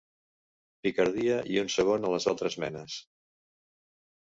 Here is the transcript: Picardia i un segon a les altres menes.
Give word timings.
Picardia 0.87 1.35
i 1.57 1.61
un 1.65 1.69
segon 1.75 2.09
a 2.09 2.13
les 2.15 2.27
altres 2.33 2.59
menes. 2.65 2.99